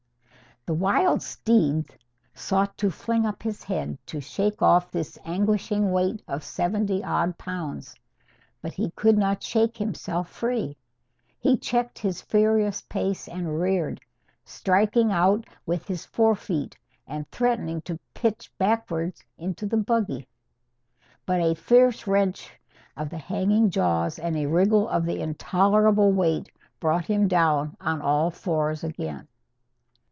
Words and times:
The 0.67 0.75
wild 0.75 1.23
steed 1.23 1.87
sought 2.35 2.77
to 2.77 2.91
fling 2.91 3.25
up 3.25 3.41
his 3.41 3.63
head 3.63 3.97
to 4.05 4.21
shake 4.21 4.61
off 4.61 4.91
this 4.91 5.17
anguishing 5.25 5.91
weight 5.91 6.21
of 6.27 6.43
seventy 6.43 7.03
odd 7.03 7.35
pounds. 7.39 7.95
But 8.61 8.73
he 8.73 8.91
could 8.91 9.17
not 9.17 9.41
shake 9.41 9.75
himself 9.75 10.29
free. 10.29 10.77
He 11.39 11.57
checked 11.57 11.97
his 11.97 12.21
furious 12.21 12.79
pace 12.83 13.27
and 13.27 13.59
reared, 13.59 14.01
striking 14.45 15.11
out 15.11 15.47
with 15.65 15.87
his 15.87 16.05
forefeet, 16.05 16.77
and 17.07 17.27
threatening 17.31 17.81
to 17.81 17.99
pitch 18.13 18.51
backward 18.59 19.15
into 19.39 19.65
the 19.65 19.77
buggy. 19.77 20.27
But 21.25 21.41
a 21.41 21.55
fierce 21.55 22.05
wrench 22.05 22.51
of 22.95 23.09
the 23.09 23.17
hanging 23.17 23.71
jaws 23.71 24.19
and 24.19 24.37
a 24.37 24.45
wriggle 24.45 24.87
of 24.87 25.05
the 25.07 25.21
intolerable 25.21 26.11
weight 26.11 26.51
brought 26.79 27.07
him 27.07 27.27
down 27.27 27.75
on 27.81 27.99
all 27.99 28.29
fours 28.29 28.83
again. 28.83 29.27